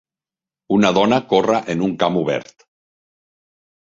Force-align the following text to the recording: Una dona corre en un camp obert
Una 0.77 0.89
dona 0.97 1.19
corre 1.33 1.59
en 1.75 1.85
un 1.87 1.93
camp 2.03 2.17
obert 2.21 2.65